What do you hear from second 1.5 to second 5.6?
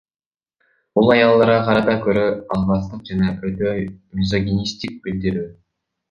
карата көрө албастык жана өтө мизогинисттик билдирүү.